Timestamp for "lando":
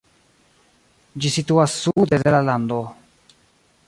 2.49-2.81